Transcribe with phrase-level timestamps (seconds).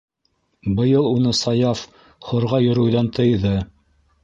[0.79, 1.85] Быйыл уны Саяф
[2.31, 3.57] хорға йөрөүҙән тыйҙы.